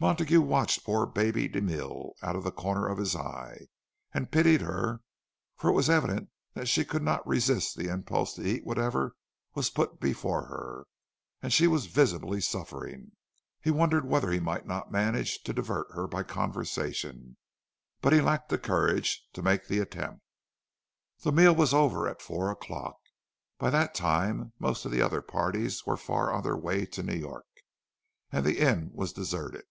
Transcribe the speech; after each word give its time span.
Montague 0.00 0.42
watched 0.42 0.84
poor 0.84 1.06
"Baby" 1.06 1.48
de 1.48 1.62
Mille 1.62 2.12
out 2.20 2.36
of 2.36 2.44
the 2.44 2.52
corner 2.52 2.86
of 2.86 2.98
his 2.98 3.16
eye, 3.16 3.68
and 4.12 4.30
pitied 4.30 4.60
her; 4.60 5.00
for 5.56 5.70
it 5.70 5.72
was 5.72 5.88
evident 5.88 6.28
that 6.52 6.68
she 6.68 6.84
could 6.84 7.02
not 7.02 7.26
resist 7.26 7.74
the 7.74 7.88
impulse 7.88 8.34
to 8.34 8.46
eat 8.46 8.66
whatever 8.66 9.16
was 9.54 9.70
put 9.70 10.00
before 10.00 10.44
her, 10.44 10.84
and 11.40 11.54
she 11.54 11.66
was 11.66 11.86
visibly 11.86 12.38
suffering. 12.38 13.12
He 13.62 13.70
wondered 13.70 14.04
whether 14.06 14.30
he 14.30 14.38
might 14.40 14.66
not 14.66 14.92
manage 14.92 15.42
to 15.44 15.54
divert 15.54 15.86
her 15.92 16.06
by 16.06 16.22
conversation, 16.22 17.38
but 18.02 18.12
he 18.12 18.20
lacked 18.20 18.50
the 18.50 18.58
courage 18.58 19.22
to 19.32 19.40
make 19.40 19.68
the 19.68 19.78
attempt. 19.78 20.20
The 21.22 21.32
meal 21.32 21.54
was 21.54 21.72
over 21.72 22.06
at 22.08 22.20
four 22.20 22.50
o'clock. 22.50 22.98
By 23.56 23.70
that 23.70 23.94
time 23.94 24.52
most 24.58 24.84
of 24.84 24.92
the 24.92 25.00
other 25.00 25.22
parties 25.22 25.86
were 25.86 25.96
far 25.96 26.30
on 26.30 26.42
their 26.42 26.58
way 26.58 26.84
to 26.84 27.02
New 27.02 27.16
York, 27.16 27.46
and 28.30 28.44
the 28.44 28.58
inn 28.58 28.90
was 28.92 29.10
deserted. 29.10 29.64